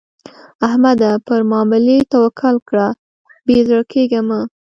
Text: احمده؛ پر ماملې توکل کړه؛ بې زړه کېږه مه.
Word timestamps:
احمده؛ 0.67 1.11
پر 1.27 1.41
ماملې 1.51 1.97
توکل 2.11 2.55
کړه؛ 2.69 2.87
بې 3.45 3.57
زړه 3.67 3.83
کېږه 3.93 4.21
مه. 4.27 4.39